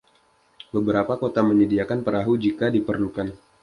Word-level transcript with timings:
Beberapa 0.73 1.13
kota 1.23 1.41
menyediakan 1.49 1.99
perahu 2.05 2.33
jika 2.45 2.65
diperlukan. 2.75 3.27